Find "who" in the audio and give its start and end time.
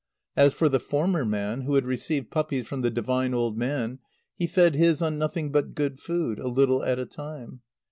1.61-1.75